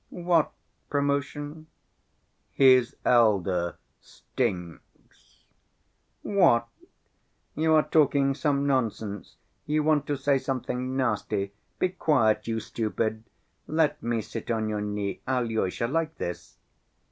[0.09, 0.51] "What
[0.89, 1.67] promotion?"
[2.53, 5.43] "His elder stinks."
[6.23, 6.67] "What?
[7.53, 9.37] You are talking some nonsense,
[9.67, 11.53] you want to say something nasty.
[11.77, 13.25] Be quiet, you stupid!
[13.67, 16.57] Let me sit on your knee, Alyosha, like this."